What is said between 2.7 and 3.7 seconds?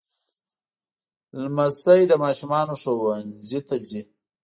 ښوونځي